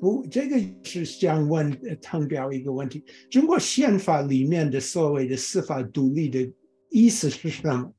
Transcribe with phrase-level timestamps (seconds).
[0.00, 6.52] 不，这个是想问唐彪一个问题：中国宪法里面的所谓的司法独立的
[6.90, 7.92] 意思是什么？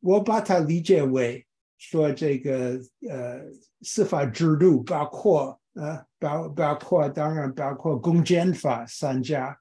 [0.00, 1.46] 我把它理解为
[1.78, 3.40] 说，这个呃
[3.82, 9.56] 司法制度包括呃包包括当然包括公检法三家，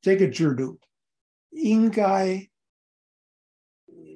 [0.00, 0.78] 这个制度
[1.50, 2.48] 应该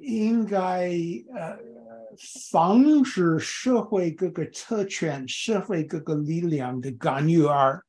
[0.01, 0.89] 应该
[1.33, 1.72] 呃。
[2.17, 7.83] 防止社会各个特权、社会各个力量的干预，而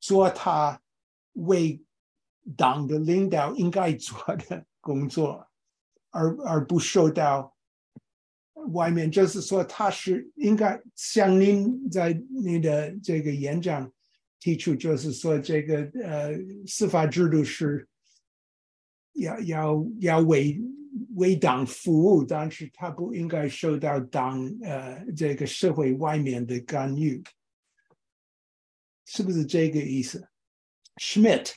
[0.00, 0.80] 做他
[1.32, 1.82] 为
[2.56, 5.46] 党的领导应该做的工作，
[6.10, 7.56] 而而不受到
[8.72, 9.10] 外面。
[9.10, 13.92] 就是说，他是应该像您在你的这个演讲
[14.40, 16.32] 提出，就是说，这个呃
[16.66, 17.88] 司法制度是
[19.14, 20.60] 要要要为。
[21.14, 27.22] 为党服务，但是他不应该受到党呃这个社会外面的干预，
[29.04, 30.26] 是不是这个意思
[30.96, 31.52] ？Schmidt，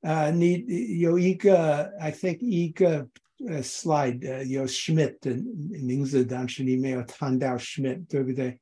[0.00, 0.64] 呃，你
[1.00, 3.08] 有一个，I think 一个
[3.48, 5.34] 呃 slide 有 Schmidt 的
[5.80, 8.58] 名字，但是你没有谈到 Schmidt，对不对？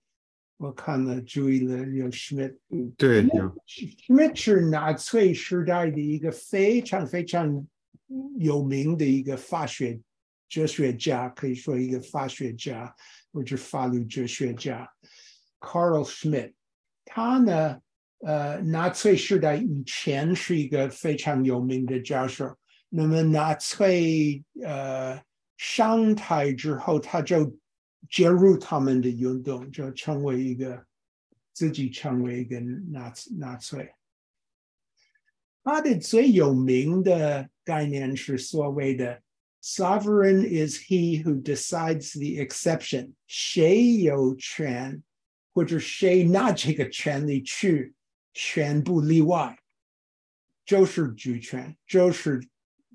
[0.56, 2.56] 我看了，注意了，有 Schmidt，
[2.96, 7.66] 对，有 Schmidt 是纳粹时代的一个非常非常
[8.38, 10.00] 有名的一个法学。
[10.52, 12.94] 哲学家可以说一个法学家
[13.32, 14.86] 或者法律哲学家
[15.58, 16.52] ，Carl Schmidt，
[17.06, 17.80] 他呢，
[18.18, 22.54] 呃，纳粹时代以前是一个非常有名的教授。
[22.90, 25.18] 那么纳粹呃
[25.56, 27.58] 上台之后，他就
[28.10, 30.84] 介入他们的运动，就成为一个
[31.54, 33.90] 自己成为一个纳纳粹。
[35.64, 39.22] 他的最有名的概念是所谓的。
[39.64, 43.12] Sovereign is he who decides the exception。
[43.28, 45.04] 谁有权，
[45.54, 47.94] 或者谁拿这个权利去
[48.34, 49.56] 宣布例外，
[50.66, 52.44] 就是主权，就是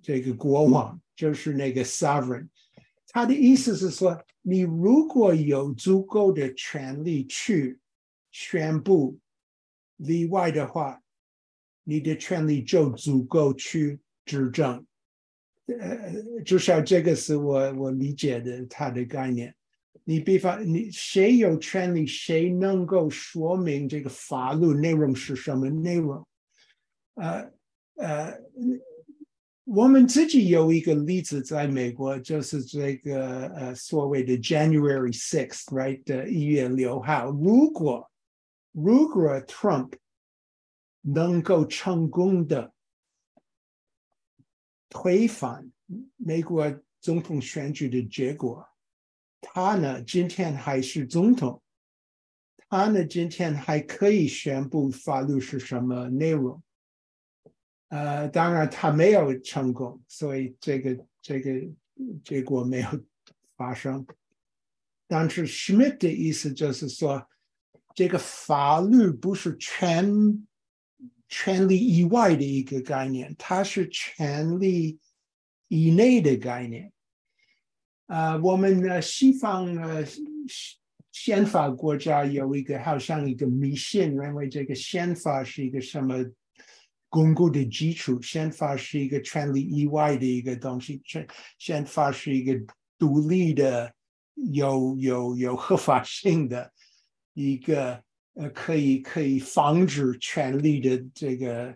[0.04, 2.50] 这个国王，就是那个 sovereign。
[3.08, 7.80] 他的意思是说，你如果有足够的权利去
[8.30, 9.18] 宣布
[9.96, 11.02] 例外的话，
[11.86, 14.86] 你的权利就足够去执政。
[15.68, 19.54] 呃，至少这个是我我理解的他的概念。
[20.06, 26.26] 你比方，你谁有权利，谁能够说明这个法律内容是什么内容？
[27.16, 27.52] 呃
[27.96, 28.34] 呃，
[29.66, 37.30] 我们自己有一个例子，在美国就是这个呃所谓的 January Sixth，right 的一月六号。
[37.32, 38.10] 如果
[38.72, 39.92] 如果 Trump
[41.02, 42.72] 能够成功的。
[44.90, 45.70] 推翻
[46.16, 48.68] 美国总统选举的结果，
[49.42, 51.62] 他呢今天还是总统，
[52.70, 56.62] 他呢今天还可以宣布法律是什么内容。
[57.90, 61.52] 呃，当然他没有成功，所以这个这个
[62.24, 62.90] 结果没有
[63.56, 64.06] 发生。
[65.08, 67.28] 但是 Schmidt 的意思就是说，
[67.94, 70.48] 这个法律不是全。
[71.30, 74.98] 权力以外的一个概念，它是权力
[75.68, 76.92] 以内的概念。
[78.06, 80.06] 啊，我们的西方呃
[81.12, 86.16] 宪法国家有一个好像一个迷信，认为这个宪法是一个什么
[87.10, 91.28] 巩固的基础，宪法是一个权力以外的一个东西，宪
[91.60, 92.54] 宪法是一个
[92.98, 93.94] 独立的、
[94.54, 96.72] 有有有合法性的
[97.34, 98.02] 一个。
[98.40, 101.76] 呃，可以可以防止权力的这个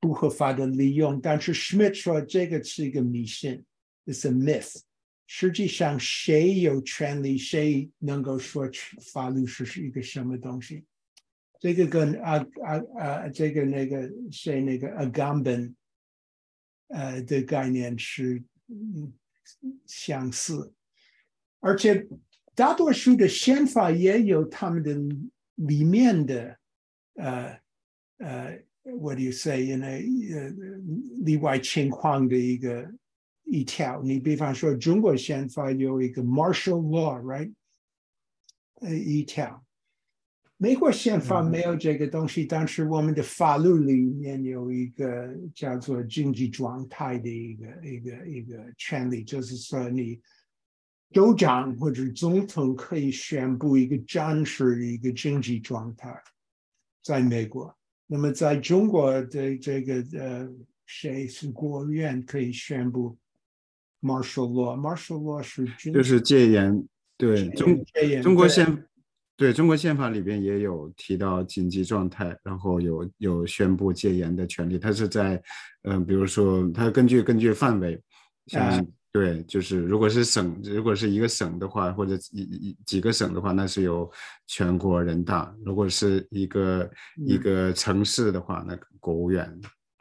[0.00, 3.62] 不合法的利用，但是 Schmidt 说这个是一个迷信
[4.06, 4.80] ，is a myth。
[5.26, 8.66] 实际上，谁有权利，谁能够说
[9.12, 10.86] 法律是是一个什么东西？
[11.60, 15.74] 这个跟啊啊啊，这个那个谁那个 Agamben
[16.88, 18.42] 呃的概念是
[19.84, 20.72] 相似，
[21.60, 22.08] 而且
[22.54, 24.96] 大多数的宪法也有他们的。
[25.66, 26.58] 里面的
[27.14, 27.60] 呃
[28.18, 28.58] 呃
[29.00, 29.76] ，what do you say？
[29.76, 30.50] 呢呃
[31.24, 32.88] 例外情况的一个
[33.44, 37.52] 一条，你比方说中国宪法有一个 martial law，right？
[38.80, 39.64] 呃一条，
[40.56, 50.20] 美国宪法没有这个东西，但是我们的法律里面有一个叫做经济状态的一个一个一个权利，就是说你。
[51.12, 56.14] 州长或者总统可以宣布一个暂时的一个经济状态，
[57.02, 57.74] 在美国。
[58.06, 60.48] 那么在中国的这个呃，
[60.86, 63.16] 谁是国务院可以宣布
[64.00, 67.84] martial law？martial law 是就是戒严，对中
[68.22, 68.84] 中国宪
[69.36, 74.78] 对中国宪法里边也有提到紧急状态，然后有有宣布戒严的权利。
[74.78, 75.40] 它是在，
[75.82, 78.00] 嗯，比如说，它根据根据范围，
[78.46, 84.10] 像对，就是如果是省，如果是一个省的话，或者一一几个省的话，那是由
[84.46, 86.90] 全国人大；如果是一个
[87.26, 89.50] 一个城市的话，那国务院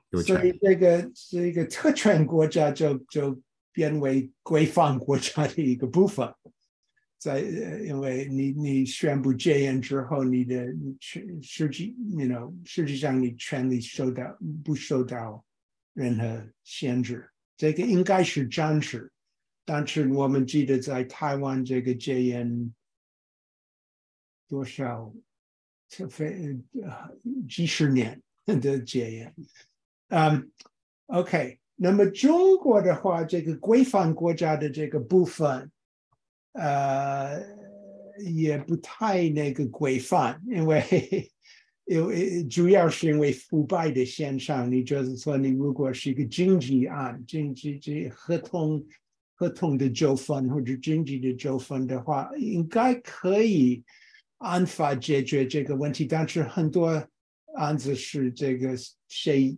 [0.09, 0.35] 有权。
[0.35, 6.29] 所以这个是一个特权国家，就就变为规范国家的一个部分。
[7.17, 10.67] 在因为你你宣布戒严之后，你的
[10.99, 15.43] 权实际，you know，实际上你权利受到不受到
[15.93, 17.27] 任何限制，
[17.57, 19.11] 这个应该是真实。
[19.65, 22.73] 但是我们记得在台湾这个戒烟
[24.47, 25.13] 多少，
[26.09, 26.57] 非
[27.49, 29.35] 几十年的戒烟，
[30.07, 30.49] 嗯
[31.07, 35.69] ，OK，那么中国的话，这个规范国家的这个部分。
[36.53, 37.39] 呃，
[38.33, 41.31] 也不太那个规范，因为
[41.87, 44.71] 因为主要是因为腐败的现象。
[44.71, 48.85] 你就是说，你如果是一个经济案、经济这合同、
[49.35, 53.83] 合同的纠纷或者经济的纠纷的话，应该可以
[54.39, 56.05] 按法解决这个问题。
[56.05, 57.01] 但是很多
[57.55, 58.75] 案子是这个
[59.07, 59.57] 谁，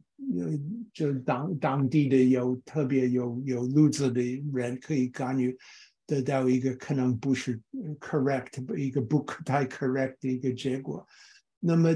[0.93, 4.21] 就当当地的有特别有有路子的
[4.53, 5.57] 人可以干预。
[6.05, 7.61] 得到一个可能不是
[7.99, 11.05] correct 一个不可太 correct 的一个结果。
[11.59, 11.89] 那么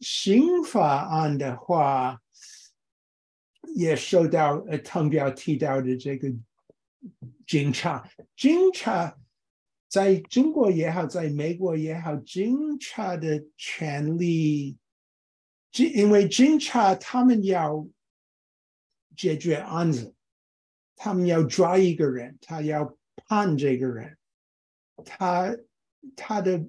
[0.00, 2.20] 刑法案的话，
[3.74, 6.32] 也受到呃汤彪提到的这个
[7.46, 9.18] 警察，警察
[9.88, 14.76] 在中国也好，在美国也好，警察的权利，
[15.72, 17.88] 因因为警察他们要
[19.16, 20.14] 解决案子，
[20.96, 22.96] 他们要抓一个人，他要。
[23.26, 24.16] 判这个人，
[25.04, 25.54] 他
[26.16, 26.64] 他的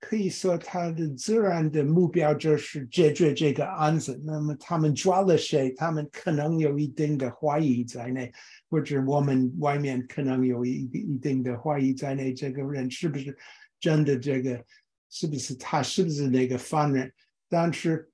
[0.00, 4.20] 可以说他的自然的目标就是解决这个案子。
[4.24, 5.70] 那么他们抓了谁？
[5.72, 8.32] 他们可能有一定的怀疑在内，
[8.70, 12.32] 或者我们外面可能有一一定的怀疑在内。
[12.32, 13.36] 这个人是不是
[13.80, 14.16] 真的？
[14.18, 14.64] 这个
[15.10, 15.82] 是不是他？
[15.82, 17.12] 是不是那个犯人？
[17.48, 18.10] 但是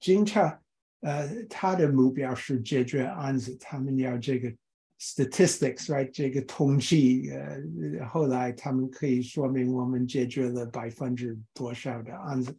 [0.00, 0.60] 警察
[1.00, 4.52] 呃，他的目标是解决案子，他们要这个。
[5.00, 6.08] statistics，right？
[6.10, 12.56] 这个统计，呃，后来他们可以说明我们解决了百分之多少的案子，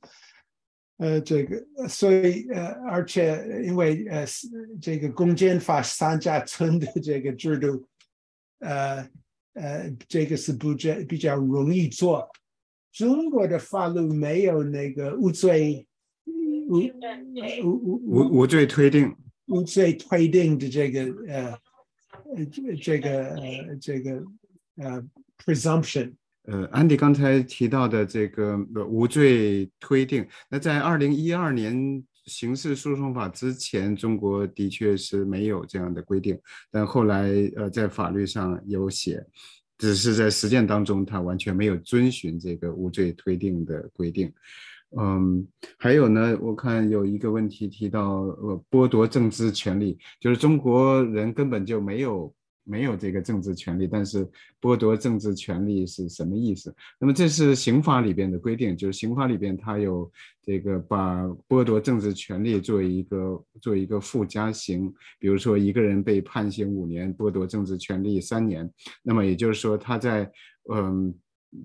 [0.98, 4.26] 呃，这个，所以，呃，而且因为呃，
[4.82, 7.88] 这个公检法三家村的这个制度，
[8.60, 9.10] 呃，
[9.54, 12.30] 呃，这个是不较比较容易做。
[12.92, 15.88] 中国的法律没有那个无罪
[16.68, 16.80] 无
[17.64, 19.16] 无无无罪推定
[19.48, 21.58] 无罪推定的这个呃。
[22.44, 24.24] 这这个呃这个
[24.78, 25.04] 呃
[25.38, 36.40] presumption，呃，安迪刚才提到的这个无罪推定，那在二零一二年刑事诉讼法之前，中国的确是没有这样的规定，
[36.72, 39.24] 但后来呃在法律上有写，
[39.78, 44.34] 只是在实践当中，他完全没有遵循这个无罪推定的规定。
[44.98, 45.46] 嗯，
[45.78, 52.34] 还有呢，我看有一个问题提到，呃，剥夺政治权利，就是中国人根本就没有
[52.64, 54.26] 没有这个政治权利，但是
[54.62, 56.74] 剥夺政治权利是什么意思？
[56.98, 60.10] 那么这是刑法里边的规定，就是刑法里边它有
[60.42, 68.72] 这个把剥夺政治权利作为一个作为一个附加刑，比如说一个人被判刑五年，剥夺政治权利三年，
[69.04, 70.32] 那么也就是说他在
[70.74, 71.14] 嗯。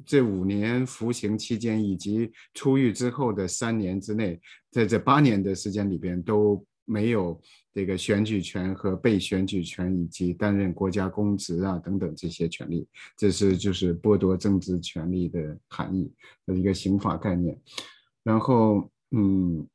[0.05, 7.41] 这五年服刑期间以及出狱之后的三年之内，在这八年的时间里边都没有
[7.73, 16.13] 这个选举权和被选举权，以及担任国家公职啊等等这些权利，这是就是剥夺政治权利的含义
[16.47, 17.57] 的一个刑法概念。
[18.25, 19.67] 然后，嗯。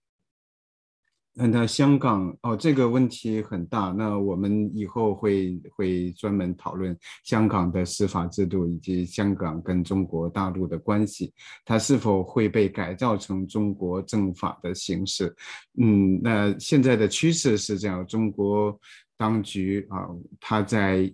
[1.38, 3.92] 那那香港哦，这个问题很大。
[3.92, 11.34] 那我们以后会会专门讨论香港的司法制度以及香港跟中国大陆的关系，
[11.66, 15.36] 它是否会被改造成中国政法的形式？
[15.78, 18.80] 嗯，那现在的趋势是这样，中国
[19.18, 20.08] 当局啊，
[20.40, 21.14] 他在。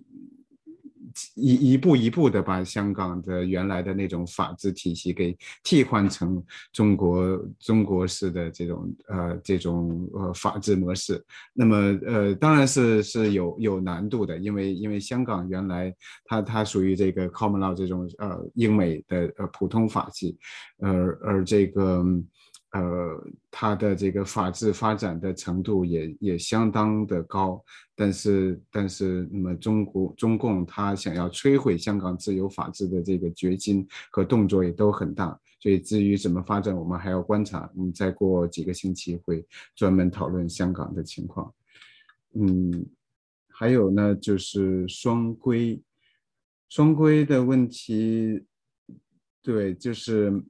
[1.34, 6.42] 一一步一步的把香港的原来的那种法治体系给替换成
[6.72, 15.94] 中国中国式的这种呃这种呃法治模式，那么呃当然是是有有难度的，因为因为香港原来
[16.24, 20.36] 它它属于这个 common law 这种呃英美的呃普通法系，
[20.78, 22.04] 而而这个
[22.72, 27.62] 呃，它的这个法治发展的程度也也相当的高，
[27.94, 37.70] 但是但是，那么中国中共他想要摧毁香港自由法治的这个决心和动作也都很大，所以至于怎么发展，我们还要观察。
[37.76, 41.52] 嗯，再过几个星期会专门讨论香港的情况。
[42.32, 42.86] 嗯，
[43.50, 45.78] 还有呢，就是双规，
[46.70, 48.42] 双规的问题，
[49.42, 50.42] 对，就是。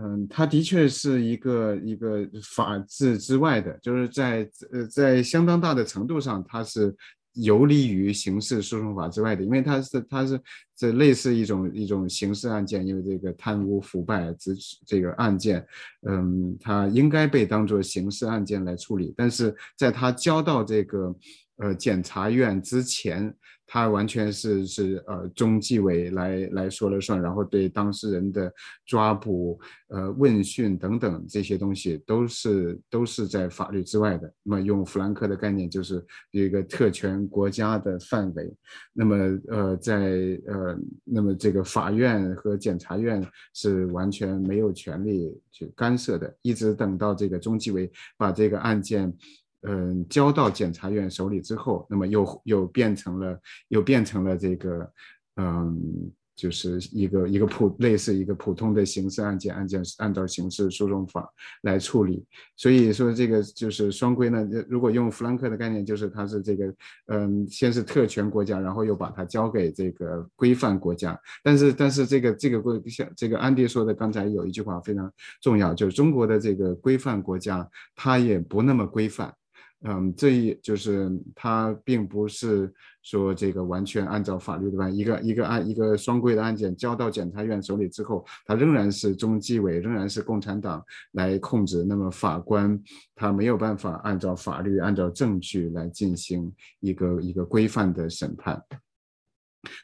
[0.00, 6.94] 嗯，它的确是一个一个法治之外的，就是在呃在相当大的程度上，它是
[7.34, 10.40] 游离于刑事诉讼法之外的，因为它是它是
[10.76, 14.52] 这类似一种一种刑事案件，因为这个贪污腐败这
[14.86, 15.64] 这个案件，
[16.08, 21.14] 嗯，它应该被当作刑事案件来处理，但是在它交到这个
[21.58, 23.34] 呃检察院之前。
[23.70, 28.50] 他完全是是呃中纪委来来说了算，然后对当事人的
[28.86, 34.32] 抓捕、呃问讯等等这些东西都是都是在法律之外的。
[34.42, 38.50] 那么用弗兰克的概念，就是一个特权国家的范围。
[38.94, 39.16] 那么
[39.48, 39.98] 呃在
[40.46, 43.22] 呃那么这个法院和检察院
[43.52, 49.14] 是完全没有权利去干涉的，一直等到这个中纪委把这个案件。
[49.62, 54.92] 嗯，交到检察院手里之后，那么又又变成了又变成了这个，
[55.36, 61.28] 嗯，就是一个一个普类似一个普通的刑事案件，案件按照刑事诉讼法
[61.62, 62.24] 来处理。
[62.56, 64.48] 所以说这个就是双规呢。
[64.68, 66.74] 如果用弗兰克的概念，就是它是这个，
[67.06, 71.18] 嗯，先是特权国家，然后又把它交给这个规范国家。
[71.42, 75.12] 但是但是这个这个规像这个安迪说的，刚才有一句话非常
[75.42, 79.34] 重要，就是中国的这个规范国家，它也不那么规范。
[79.82, 91.84] 嗯，这一就是他并不是说这个完全按照法律的办，一个一个案一个双规的案件交到检察院手里之后，他仍然是中纪委，仍然是共产党来控制。
[91.84, 92.76] 那么法官
[93.14, 98.60] 他没有办法按照法律、按照证据来进行一个一个规范的审判。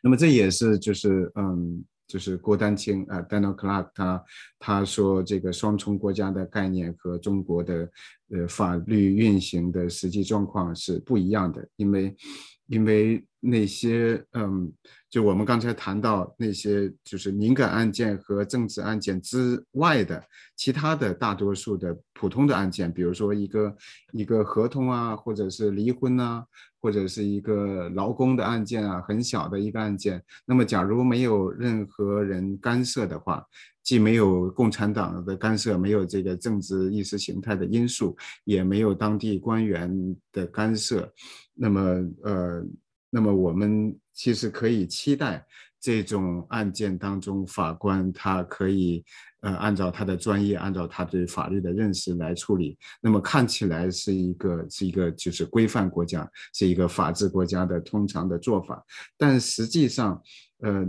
[0.03, 1.85] 那么这也是就是嗯。
[2.07, 4.25] 就是郭丹青啊，Daniel Clark，他
[4.59, 7.91] 他说这个双重国家的概念和中国的
[8.31, 12.15] 呃法律运行的实际状况是不一样的，因为
[12.67, 14.73] 因为那些嗯，
[15.11, 20.23] 就我们刚才谈到那些就是敏感案件和政治案件之外的
[20.57, 23.77] 其他的大多数的普通的案件，比如说一个
[24.13, 26.45] 一个合同啊，或者是离婚啊。
[26.85, 30.23] 或者是一个劳工的案件啊，很小的一个案件。
[30.45, 33.43] 那么，假如没有任何人干涉的话，
[33.83, 41.11] 既没有共产党的干涉，没有这个政治意识形态的因素，也没有当地官员的干涉，
[41.55, 41.81] 那么，
[42.23, 42.65] 呃，
[43.11, 45.47] 那么我们其实可以期待
[45.81, 49.05] 这种案件当中，法官他可以。
[49.45, 58.83] 呃，按照他的专业，按照他对法律的认识来处理，那么看起来是一个是一个就是规范国家，是一个法治国家的通常的做法。
[59.19, 60.19] 但实际上，
[60.61, 60.83] 呃，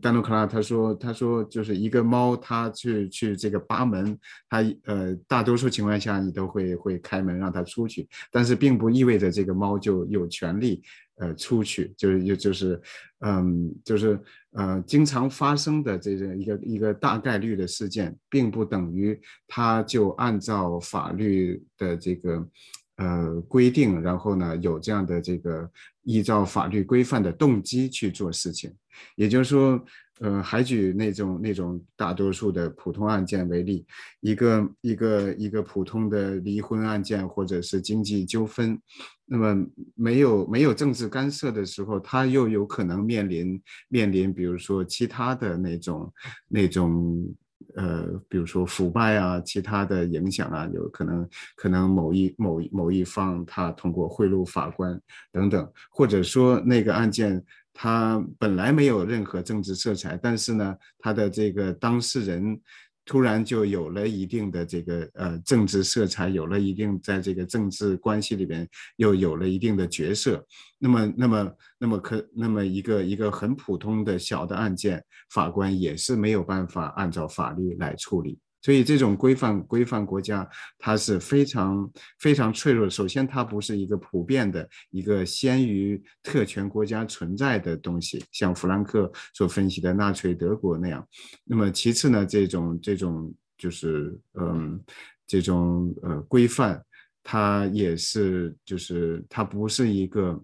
[0.00, 4.18] 丹诺克拉他说，他说就是一个猫，它去去这个扒门，
[4.48, 10.82] 它呃大多数情况下你都会会开门让它出去，但是并不意味着这个猫就有权利。
[11.16, 12.80] 呃，出去就是就就是，
[13.24, 14.18] 嗯，就是
[14.50, 22.48] 呃，经常发生的这个一个一个大概率的事件，并不等于他就按照法律的这个
[22.96, 25.70] 呃规定，然后呢有这样的这个
[26.02, 28.74] 依照法律规范的动机去做事情。
[29.16, 29.82] 也就是说，
[30.20, 33.84] 呃，还举那种那种大多数的普通案件为例，
[34.20, 38.80] 一个一个一个普通的离婚案件或者是经济纠纷。
[39.24, 46.12] 那么没有没有政治干涉的时候，他又有可能面临面临，比如说其他的那种
[46.48, 47.34] 那种
[47.74, 51.26] 呃，比如说腐败啊，其他的影响啊，有可能
[51.56, 55.00] 可能某一某某一方他通过贿赂法官
[55.32, 57.42] 等等，或者说那个案件
[57.72, 62.60] 他本来没有任何政治色彩，但是呢，他的这个当事人。
[63.04, 70.46] 突然就有了一定的这个呃政治色彩，有了一定在这个政治关系里边又有了一定的角色。
[70.78, 78.38] 那么，那么，那么可那么一个一个很普通的小的案件，法官也是没有办法按照法律来处理。
[78.62, 81.90] 所以，这种规范规范国家，它是非常
[82.20, 82.88] 非常脆弱。
[82.88, 91.06] 首先，它不是一个普遍的一个先于特权国家存在的东西，像弗兰克所分析的纳粹德国那样。
[91.44, 94.80] 那么，其次呢，这种这种就是嗯，
[95.26, 96.82] 这种呃规范，
[97.22, 100.40] 它也是就是它不是一个。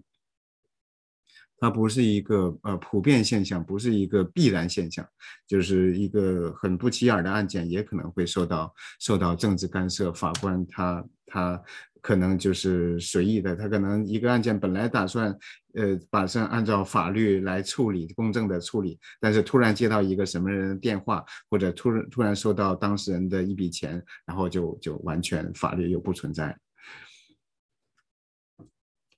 [1.59, 5.05] 它不是一个呃普遍现象，不是一个必然现象，
[5.45, 10.13] 就是一个很不起眼的案件，也可能会受到受到政治干涉。
[10.13, 11.61] 法官他他
[12.01, 15.37] 可能就是随意的，他可能一个案件本来打算
[15.73, 26.57] 呃马上按照法律来处理，公正的处理，但是突然接到一个什么人的电话，或者突然突然收到当事人的一笔钱，然后就就完全法律又不存在。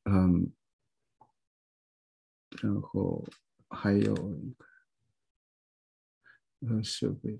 [0.05, 0.51] 嗯。
[2.61, 3.25] 然后
[3.69, 4.65] 还有一个，
[6.67, 7.39] 嗯，社会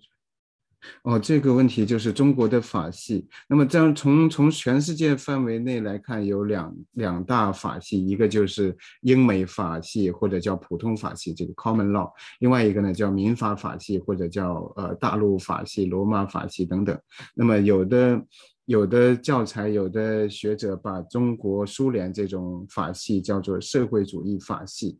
[1.04, 3.28] 哦，这个问题就是中国的法系。
[3.48, 17.00] 那么这样从从全世界范围内来看，有两两大法系，一个就是英美法系或者叫普通法系，这个 Common Law；另外一个呢叫民法法系或者叫呃大陆法系、罗马法系等等。
[17.36, 18.26] 那么有的。
[18.72, 24.98] 有的教材，有的学者把中国苏联这种法系叫做社会主义法系，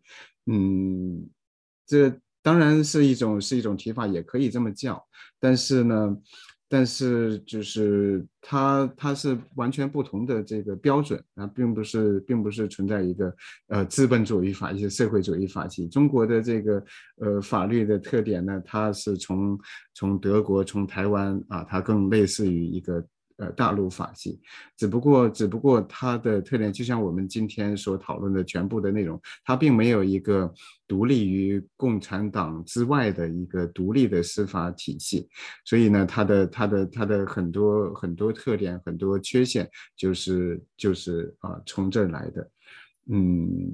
[0.48, 1.26] 嗯，
[1.88, 5.02] 这当然是一种是一种提法，也可以这么叫。
[5.40, 6.18] 但是呢，
[6.68, 13.34] 但是就是它它是完全不同的这个标准啊，并不是并不是存在一个
[13.70, 15.88] 呃资本主义法系、社会主义法系。
[15.88, 16.84] 中国的这个
[17.22, 19.58] 呃法律的特点呢，它是从
[19.94, 23.02] 从德国、从台湾啊，它更类似于一个。
[23.42, 24.40] 呃，大陆法系，
[24.78, 30.54] 只不过，只不过它的特点，就像我们今天所讨论的全部的内容，它并没有一个
[30.88, 35.28] 独立于共产党之外的一个独立的司法体系，
[35.66, 39.68] 所以呢，它的它的它的很多很多特点，很多缺陷，
[39.98, 42.52] 就是就是啊，从这来的，
[43.10, 43.72] 嗯。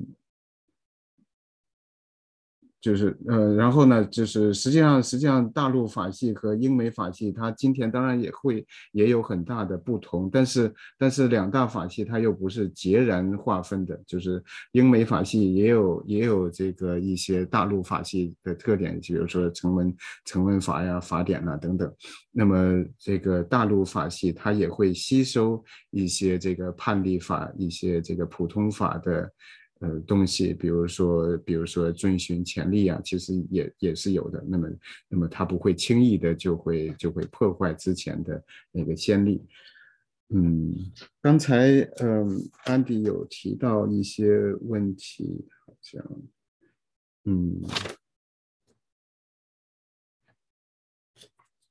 [2.80, 14.42] 就是呃，然后呢，就是实际上，实际上大陆法系和英美法系，它今天当然也会也有很大的不同，但是但是两大法系它又不是截然划分的，就是
[14.74, 21.92] 英美法系也有也有这个一些大陆法系的特点，比如说成文成文法呀、法典呐等等。
[22.32, 29.30] 那么这个大陆法系它也会吸收一些这个判例法、一些这个普通法的。
[29.80, 34.44] 呃，东西，比如说，比如说遵循潜力啊，其实也也是有的。
[34.48, 34.70] 那么，
[35.08, 39.46] 那么他不会轻易的就会就会破坏之前的那个先例。
[40.30, 40.74] 嗯，
[41.22, 46.04] 刚才嗯，安迪有提到一些问题，好像，
[47.26, 47.62] 嗯，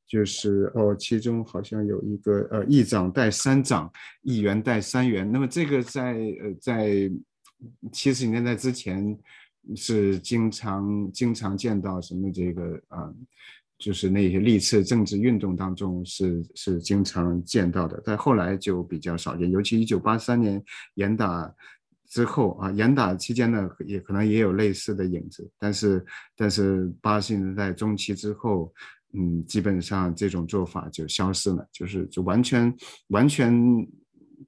[0.06, 3.92] 就是哦，其中好像有一个呃，议长带三长，
[4.22, 5.28] 议员带三员。
[5.32, 7.10] 那么这个在呃在。
[7.92, 9.18] 七十年代之前
[9.74, 13.12] 是经常经常见到什么这个啊，
[13.78, 20.62] 就是那些历次政治运动当中是是经常见到的，但后来就比较少见，尤其一九八三年
[20.94, 21.52] 严打
[22.06, 26.04] 之后啊，严打期间呢也可能也有类似的影子，但是
[26.36, 28.72] 但是八十年代中期之后，
[29.14, 32.72] 嗯，基本上这种做法就消失了，就是就完全
[33.08, 33.52] 完全。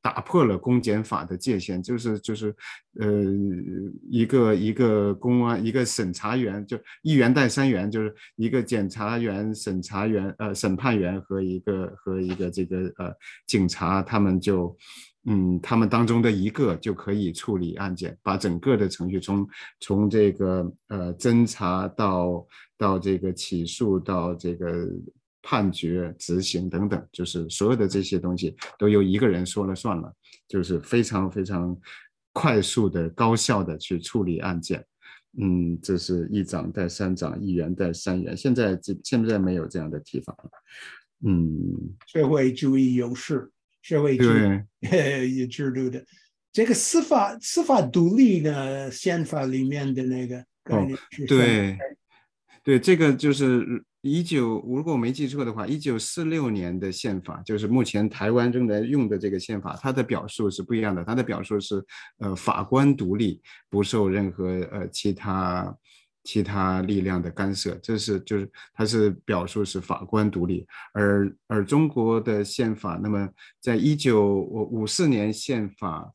[0.01, 2.55] 打破了公检法的界限，就是就是，
[3.01, 3.25] 呃，
[4.11, 13.13] 一个一个公安，一个审查员，就一员带三员，就是一个检察员、审查员、呃，审判员和一个和一个这个呃
[13.47, 14.77] 警察，他们就，
[15.27, 19.49] 嗯，他们当中的一个就可以处理案件，把整个的程序从
[19.81, 22.47] 从这个呃侦查到
[22.77, 24.89] 到这个起诉到这个。
[25.41, 30.13] 判决、执行等等，就是所有的这些东西都由一个人说了算了，
[30.49, 31.75] 就是非常非常
[32.33, 34.85] 快速的、高效的去处理案件。
[35.41, 38.37] 嗯，这是一长带三长，一员带三员。
[38.37, 40.51] 现在这现在没有这样的提法了。
[41.25, 46.05] 嗯，社会主义优势，社会主义 制度的
[46.53, 51.79] 这个司法司法独立的宪法里面的那个概念是对，
[52.65, 53.85] 对，这个就是。
[54.09, 61.05] 一九，如果我没记错的话，一九四六年的宪法就是目前台湾正在用的这个宪法，它的表述是不一样的。
[61.05, 61.85] 它的表述是，
[62.19, 65.77] 呃，法官独立，不受任何呃其他
[66.25, 67.75] 其他力量的干涉。
[67.83, 73.29] 这是就是它是表述是法官独立，而而中国的宪法，那么
[73.61, 76.13] 在一九五五四年宪法。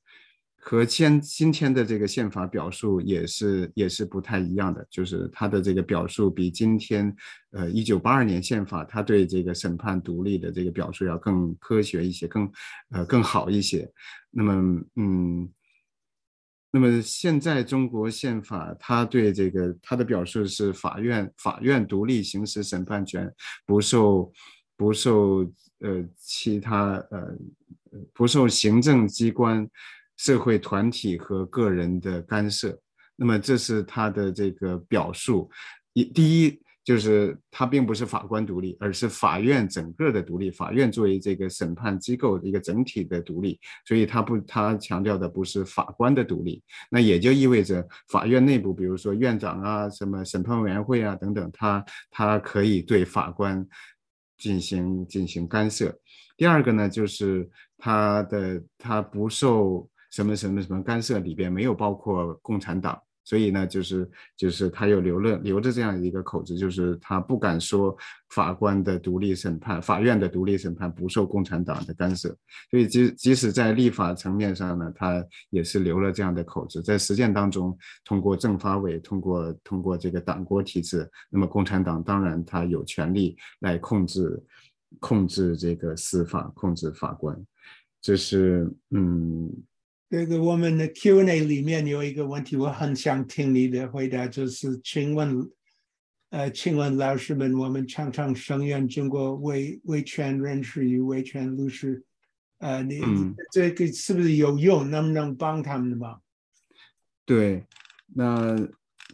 [0.66, 7.14] 和今今天的这个宪法表述也是也是不太一样的，就是它的这个表述比今天，
[7.52, 12.50] 呃，一九八二年宪法它对这个审判独立的这个表述要更科学一些，更
[12.92, 13.92] 呃更好一些。
[14.32, 15.50] 那么，嗯，
[16.72, 23.30] 那么现在中国宪法它对这个它的表述是法院法院独立行使审判权，
[23.66, 24.32] 不受
[24.78, 25.40] 不受
[25.80, 27.38] 呃其他呃
[28.14, 29.70] 不受行政机关。
[30.18, 32.80] 社会团体和个人的干涉，
[33.16, 35.50] 那么这是他的这个表述。
[35.94, 36.60] 一第一。
[36.86, 40.52] 就是他并不是法官独立，而是法院整个的独立。
[40.52, 46.62] 法院作为这个审判机构的一个整体的独立，所以他不，他强调的不是法官的独立。
[46.92, 53.66] 那也就意味着法院内部，比如说院长啊、什么审判委员会啊等等，他他可以对法官
[54.38, 55.98] 进行进行干涉。
[56.36, 62.98] 第二个呢，就是他的他不受什么什么什么干涉，里边没有包括共产党。
[63.26, 67.96] 所以呢，就是就是他又留了留着这样一个口子，就是他不敢说
[68.32, 72.28] 法官的独立审判，法院的独立审判不受共产党的干涉。
[72.70, 76.84] 所以即即使在立法层面上呢，他也是留了这样的口子。
[76.84, 84.44] 在实践当中，通过政法委，通过通过这个党国体制，那么共产党当然他有权利来控制
[85.00, 87.42] 控制这个司法，控制法官。
[88.02, 89.50] 这是嗯。
[90.14, 95.50] 这个我们的 Q&A 里面有一个问题，我很想听你的回答，就是请问，
[96.30, 102.04] 呃，请问老师们，我们常常声援中国维维权人士与维权律师，
[102.60, 103.02] 呃，你
[103.52, 104.88] 这个是不是有用？
[104.88, 106.22] 能不能帮他们的忙？
[107.26, 107.66] 对，
[108.14, 108.56] 那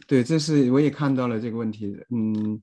[0.06, 2.60] 对，这是我也看到了这个问题，嗯，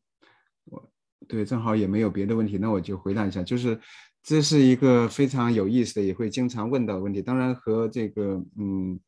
[0.66, 0.92] 我
[1.28, 3.80] 对，正好也没有别的问题，那我就回答一下，就是。
[4.28, 7.22] 这是一个非常有意思的，也会经常问到的问题。
[7.22, 9.00] 当然和这个，嗯，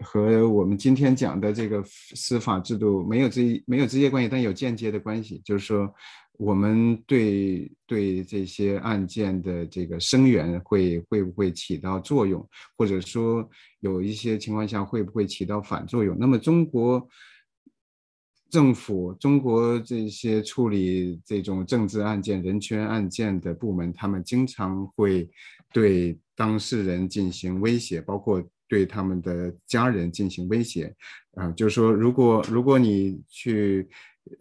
[0.00, 5.40] 和我们今天讲的这个司法制度没有直没有直接关系，但有间接的关系。
[5.44, 5.94] 就是说，
[6.32, 12.44] 我们对对这些案件的这个声援会会不会起到作用，
[12.76, 16.16] 或者说有一些情况下会不会起到反作用？
[16.18, 17.08] 那么中国。
[18.52, 25.28] 政府中国这些处理这种政治案件、人权案件的部门，他们经常会
[25.72, 30.94] 对当事人进行威胁，包括对他们的家人进行威胁。
[31.34, 33.88] 啊，就是说，如果如果你去。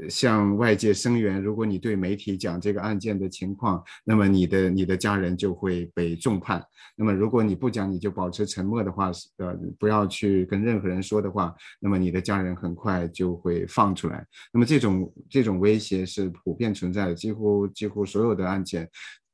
[0.10, 6.64] 向外界声援，如果你对媒体讲这个案件的情况，那么你的你的家人就会被重判。
[6.96, 14.26] 那么如果你不讲，你就保持沉默的话，呃，不要去跟任何人说的话，那么你的家人很快就会放出来。
[14.54, 18.88] 那么这种这种威胁是普遍存在的，几乎几乎所有的案件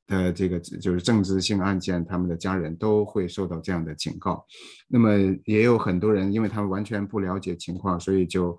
[0.08, 4.46] 的这个就是政治性案件，他们的家人都会受到这样的警告。
[4.88, 5.12] 那么
[5.44, 8.58] 也有很多人，因为他们完全不了解情况，所以就。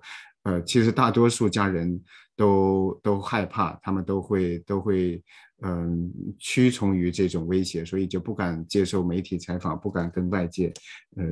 [0.49, 2.01] 呃，其实大多数家人
[2.35, 5.23] 都都害怕，他们都会都会。
[5.61, 10.71] 嗯，屈从于这种威胁，所以就不敢接受媒体采访，不敢跟外界，
[11.17, 11.25] 呃，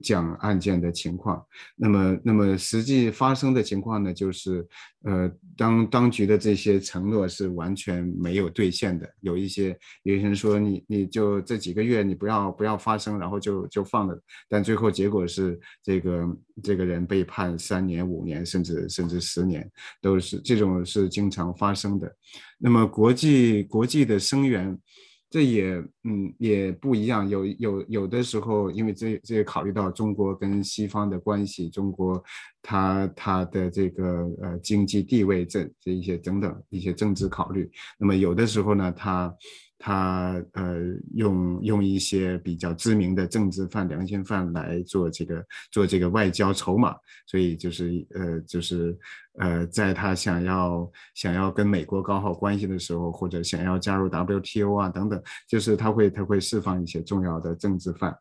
[0.00, 1.44] 讲案件的情况。
[1.76, 4.66] 那么，那么实际发生的情况呢，就是，
[5.02, 9.06] 呃，当当局的这些承诺是完全没有兑现的。
[9.20, 14.18] 有一些有些人说，你你就这几个月你不要不要发声，然后就就放了。
[14.48, 22.10] 但最后结果是，这个这个人被判三年、五年，甚至甚至十年，都是这种是经常发生的。
[22.64, 24.74] 那么国际国际的声援，
[25.28, 25.74] 这也
[26.04, 27.28] 嗯也不一样。
[27.28, 32.24] 有有有的时候，因为这这也考虑到中国跟西方的关系，中国
[32.62, 37.70] 它它的这个呃经济地位这这一些等等一些政治考虑。
[37.98, 39.30] 那么有的时候呢，它。
[39.78, 40.76] 他呃
[41.14, 46.94] 用用一些比较知名的政治犯、良心犯来做这个做这个外交筹码，
[47.26, 48.96] 所以就是呃就是
[49.38, 58.16] 呃在他想要想要跟美国搞好关系的时候，或者想要加入 WTO 啊等等，就是他会他会释放一些重要的政治犯。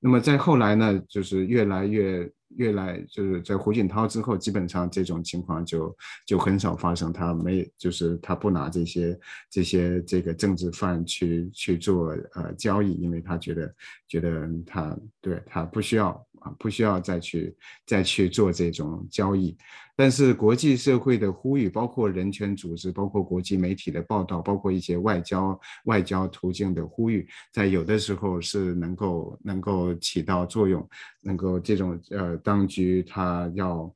[0.00, 2.30] 那么在后来呢，就是越来越。
[2.56, 7.12] 越来就是在胡锦涛之后，基本上这种情况就就很少发生。
[7.12, 9.18] 他没就是他不拿这些
[9.50, 13.74] 这些这个政治犯去去做呃交易，因为他觉得
[14.08, 16.54] 觉得他对他不需要啊。
[16.58, 19.56] 不需要再去再去做这种交易，
[19.96, 30.86] 但是国际社会的呼吁，包括人权组织，包括国际媒体的报道，包括一些外交外交途径的呼吁，在有的时候是能够能够起到作用，
[31.22, 33.92] 能够这种呃当局他要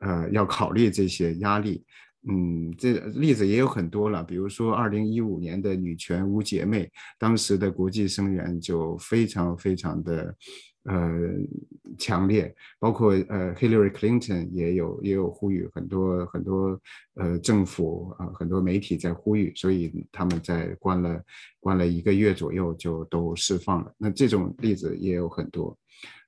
[0.00, 1.82] 呃要考虑这些压力，
[2.28, 10.36] 嗯，这例子也有很多了，比如说二零一五年的女权无姐妹，当时的国际声援就非常非常的。
[10.84, 11.18] 呃，
[11.96, 16.80] 强烈，包括呃，Hillary Clinton 也有也有呼吁，很多很多
[17.14, 21.22] 呃，政府啊，很多媒体在呼吁，所以他们在关了
[21.60, 23.94] 关了一个月左右就都释放了。
[23.96, 25.78] 那这种例子也有很多，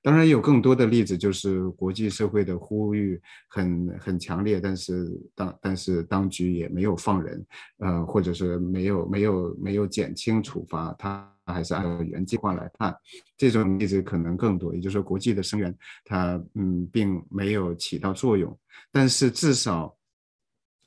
[0.01, 7.45] 当然有更多的例子，就是国际社会的呼吁很很强烈，但是当但是当局也没有放人，
[7.79, 11.34] 呃，或者是没有没有没有减轻处罚他。
[11.53, 12.95] 还是按照原计划来看，
[13.37, 14.73] 这种例子可能更多。
[14.73, 18.57] 也就是说，国际的声援它嗯并没有起到作用，
[18.91, 19.95] 但是至少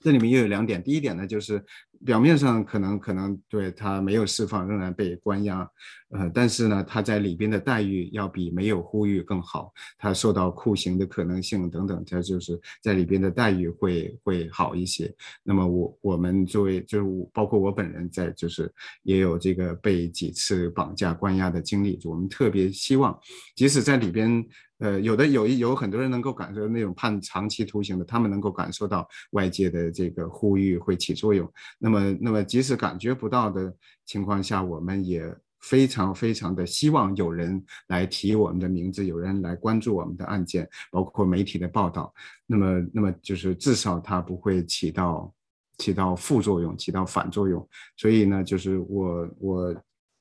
[0.00, 0.82] 这里面又有两点。
[0.82, 1.64] 第一点呢，就是。
[2.04, 5.68] 表面上可能可能对他没有释放，仍然被关押，
[6.10, 15.12] 呃，但是呢，他在里边的待遇要比没有呼吁更好，他受到酷刑的可能性等等，他就是在里边的待遇会会好一些。
[15.42, 23.18] 那么我我们作为就是包括我本人在就是也有这个被几次绑架关押的经历，我们特别希望，
[23.54, 24.46] 即使在里边。
[24.80, 31.52] 呃，有的有有很多人能够感受那种判长期徒刑的，他们能够感受到外界的这个呼吁会起作用。
[31.80, 33.74] 那那么，那么即使感觉不到的
[34.04, 42.12] 情况下，我们也非常非常的希望有人来提我们的名字，有人来关注我们的案件，包括媒体的报道。
[42.46, 45.32] 那么，那么就是至少它不会起到
[45.78, 47.66] 起到副作用，起到反作用。
[47.96, 49.74] 所以呢，就是我我。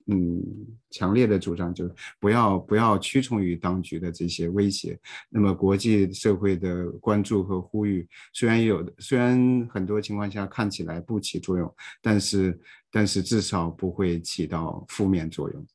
[0.10, 0.42] 嗯，
[0.90, 4.98] 强烈的主张就是不要不要屈从于当局的这些威胁。
[5.30, 12.58] 那么国际社会的关注和呼吁，虽然有的，虽然很多情况下看起来不起作用，但是
[12.90, 15.68] 但是至少不会起到负面作用。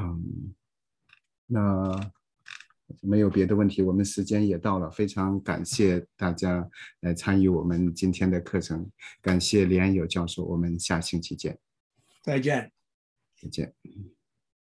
[0.00, 0.54] 嗯，
[1.46, 2.12] 那
[3.02, 6.66] 没有别的问题，我们时间也到了，非常感谢大家
[7.00, 11.58] 来参与我们今天的课程，感谢李安友教授，我们下星期见。
[12.26, 12.72] 再见，
[13.40, 13.72] 再见。